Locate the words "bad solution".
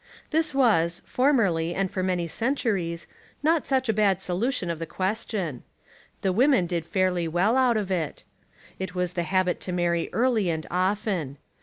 3.93-4.71